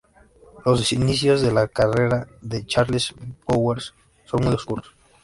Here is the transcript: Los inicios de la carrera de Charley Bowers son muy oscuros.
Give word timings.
Los 0.65 0.91
inicios 0.93 1.41
de 1.43 1.51
la 1.51 1.67
carrera 1.67 2.27
de 2.41 2.65
Charley 2.65 2.99
Bowers 3.45 3.93
son 4.25 4.43
muy 4.43 4.55
oscuros. 4.55 4.95